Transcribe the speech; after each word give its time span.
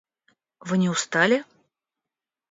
Вы 0.67 0.79
не 0.83 0.89
устали? 0.89 1.37